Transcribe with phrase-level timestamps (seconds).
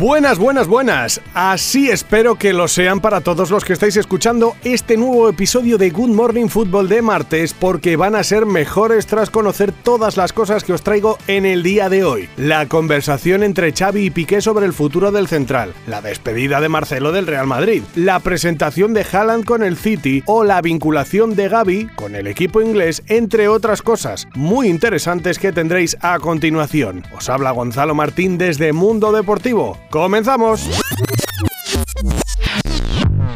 [0.00, 1.20] Buenas, buenas, buenas.
[1.34, 5.90] Así espero que lo sean para todos los que estáis escuchando este nuevo episodio de
[5.90, 10.64] Good Morning Football de martes porque van a ser mejores tras conocer todas las cosas
[10.64, 12.30] que os traigo en el día de hoy.
[12.38, 17.12] La conversación entre Xavi y Piqué sobre el futuro del central, la despedida de Marcelo
[17.12, 21.88] del Real Madrid, la presentación de Haaland con el City o la vinculación de Gaby
[21.94, 27.04] con el equipo inglés, entre otras cosas muy interesantes que tendréis a continuación.
[27.14, 29.78] Os habla Gonzalo Martín desde Mundo Deportivo.
[29.90, 30.68] ¡Comenzamos!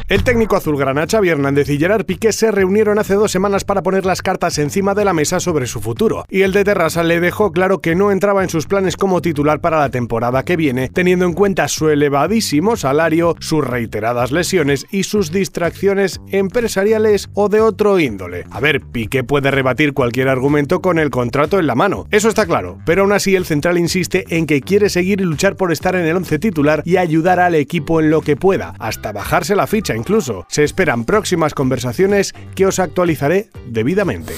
[0.06, 4.04] El técnico azulgrana Xavi Hernández y Gerard Piqué se reunieron hace dos semanas para poner
[4.04, 7.52] las cartas encima de la mesa sobre su futuro, y el de Terrassa le dejó
[7.52, 11.24] claro que no entraba en sus planes como titular para la temporada que viene, teniendo
[11.24, 17.98] en cuenta su elevadísimo salario, sus reiteradas lesiones y sus distracciones empresariales o de otro
[17.98, 18.44] índole.
[18.50, 22.44] A ver, Piqué puede rebatir cualquier argumento con el contrato en la mano, eso está
[22.44, 25.96] claro, pero aún así el central insiste en que quiere seguir y luchar por estar
[25.96, 29.66] en el once titular y ayudar al equipo en lo que pueda, hasta bajarse la
[29.66, 30.46] ficha incluso.
[30.48, 34.34] Se esperan próximas conversaciones que os actualizaré debidamente.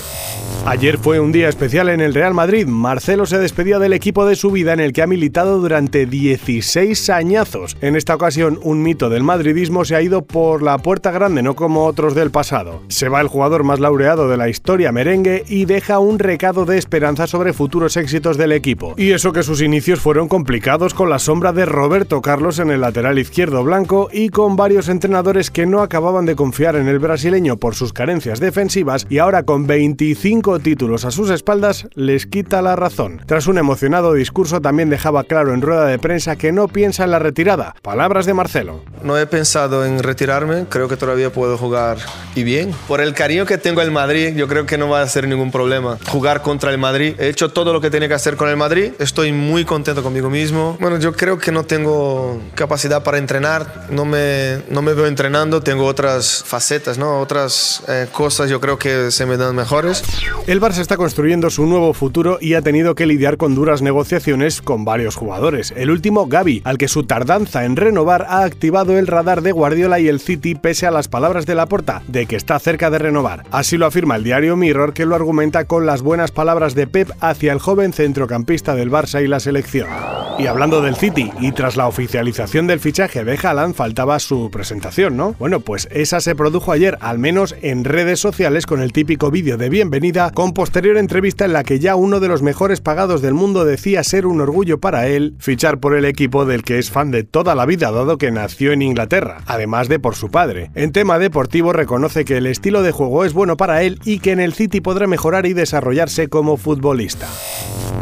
[0.67, 2.67] Ayer fue un día especial en el Real Madrid.
[2.67, 7.09] Marcelo se despedía del equipo de su vida en el que ha militado durante 16
[7.11, 7.77] añazos.
[7.81, 11.55] En esta ocasión, un mito del madridismo se ha ido por la puerta grande, no
[11.55, 12.83] como otros del pasado.
[12.89, 16.79] Se va el jugador más laureado de la historia merengue y deja un recado de
[16.79, 18.95] esperanza sobre futuros éxitos del equipo.
[18.97, 22.81] Y eso que sus inicios fueron complicados con la sombra de Roberto Carlos en el
[22.81, 27.57] lateral izquierdo blanco y con varios entrenadores que no acababan de confiar en el brasileño
[27.57, 32.77] por sus carencias defensivas y ahora con 25 títulos a sus espaldas les quita la
[32.77, 33.21] razón.
[33.27, 37.11] Tras un emocionado discurso también dejaba claro en rueda de prensa que no piensa en
[37.11, 37.75] la retirada.
[37.83, 38.83] Palabras de Marcelo.
[39.03, 41.99] No he pensado en retirarme, creo que todavía puedo jugar
[42.35, 42.73] y bien.
[42.89, 45.51] Por el cariño que tengo al Madrid, yo creo que no va a ser ningún
[45.51, 47.15] problema jugar contra el Madrid.
[47.19, 50.31] He hecho todo lo que tenía que hacer con el Madrid, estoy muy contento conmigo
[50.31, 50.77] mismo.
[50.81, 55.36] Bueno, yo creo que no tengo capacidad para entrenar, no me, no me veo entrenando,
[55.63, 60.03] tengo otras facetas, otras eh, cosas yo creo que se me dan mejores.
[60.47, 64.63] El Barça está construyendo su nuevo futuro y ha tenido que lidiar con duras negociaciones
[64.63, 65.75] con varios jugadores.
[65.77, 70.01] El último, Gaby, al que su tardanza en renovar ha activado el radar de Guardiola
[70.01, 73.45] y el City pese a las palabras de Laporta de que está cerca de renovar.
[73.51, 77.11] Así lo afirma el diario Mirror que lo argumenta con las buenas palabras de Pep
[77.21, 80.16] hacia el joven centrocampista del Barça y la selección.
[80.39, 85.17] Y hablando del City, y tras la oficialización del fichaje de Haaland, faltaba su presentación,
[85.17, 85.35] ¿no?
[85.39, 89.57] Bueno, pues esa se produjo ayer, al menos en redes sociales, con el típico vídeo
[89.57, 93.33] de bienvenida, con posterior entrevista en la que ya uno de los mejores pagados del
[93.33, 97.11] mundo decía ser un orgullo para él fichar por el equipo del que es fan
[97.11, 100.71] de toda la vida, dado que nació en Inglaterra, además de por su padre.
[100.75, 104.33] En tema deportivo reconoce que el estilo de juego es bueno para él y que
[104.33, 107.27] en el City podrá mejorar y desarrollarse como futbolista.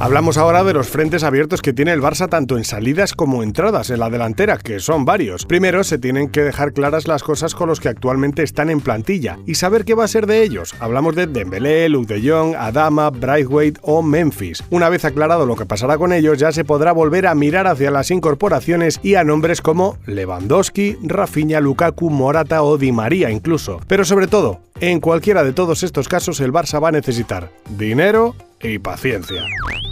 [0.00, 3.91] Hablamos ahora de los frentes abiertos que tiene el Barça tanto en salidas como entradas
[3.91, 5.45] en la delantera, que son varios.
[5.47, 9.39] Primero se tienen que dejar claras las cosas con los que actualmente están en plantilla
[9.47, 10.75] y saber qué va a ser de ellos.
[10.81, 14.62] Hablamos de Dembélé, Luke de Jong, Adama, Brightweight o Memphis.
[14.71, 17.91] Una vez aclarado lo que pasará con ellos, ya se podrá volver a mirar hacia
[17.91, 23.81] las incorporaciones y a nombres como Lewandowski, Rafinha, Lukaku, Morata o Di María incluso.
[23.87, 28.35] Pero sobre todo, en cualquiera de todos estos casos el Barça va a necesitar dinero
[28.65, 29.45] y paciencia.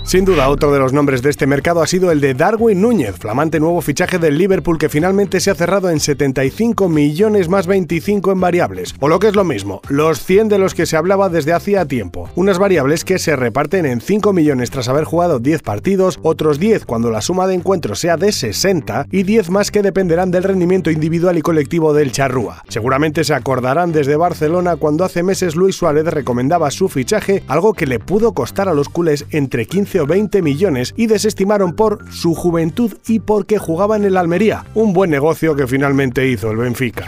[0.05, 3.16] Sin duda, otro de los nombres de este mercado ha sido el de Darwin Núñez,
[3.16, 8.32] flamante nuevo fichaje del Liverpool que finalmente se ha cerrado en 75 millones más 25
[8.32, 11.28] en variables, o lo que es lo mismo, los 100 de los que se hablaba
[11.28, 12.28] desde hacía tiempo.
[12.34, 16.84] Unas variables que se reparten en 5 millones tras haber jugado 10 partidos, otros 10
[16.84, 20.91] cuando la suma de encuentros sea de 60 y 10 más que dependerán del rendimiento
[20.91, 22.65] individual y colectivo del Charrúa.
[22.69, 27.87] Seguramente se acordarán desde Barcelona cuando hace meses Luis Suárez recomendaba su fichaje, algo que
[27.87, 32.35] le pudo costar a los culés entre 15 o 20 millones y desestimaron por su
[32.35, 37.06] juventud y porque jugaba en el Almería, un buen negocio que finalmente hizo el Benfica.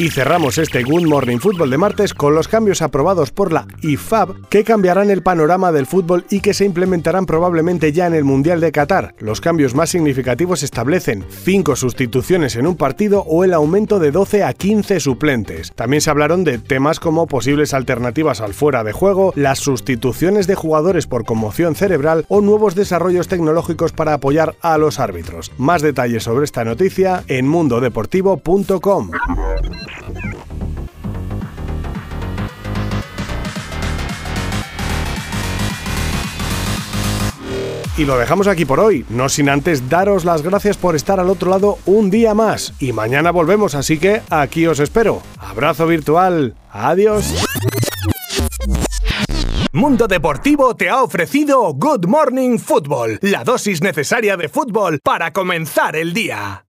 [0.00, 4.48] Y cerramos este Good Morning Fútbol de martes con los cambios aprobados por la IFAB
[4.48, 8.62] que cambiarán el panorama del fútbol y que se implementarán probablemente ya en el Mundial
[8.62, 9.14] de Qatar.
[9.18, 14.42] Los cambios más significativos establecen 5 sustituciones en un partido o el aumento de 12
[14.42, 15.70] a 15 suplentes.
[15.74, 20.54] También se hablaron de temas como posibles alternativas al fuera de juego, las sustituciones de
[20.54, 25.52] jugadores por conmoción cerebral o nuevos desarrollos tecnológicos para apoyar a los árbitros.
[25.58, 29.10] Más detalles sobre esta noticia en mundodeportivo.com.
[37.96, 41.28] Y lo dejamos aquí por hoy, no sin antes daros las gracias por estar al
[41.28, 42.72] otro lado un día más.
[42.78, 45.22] Y mañana volvemos, así que aquí os espero.
[45.38, 46.54] Abrazo virtual.
[46.70, 47.34] Adiós.
[49.72, 55.94] Mundo Deportivo te ha ofrecido Good Morning Football, la dosis necesaria de fútbol para comenzar
[55.94, 56.64] el día.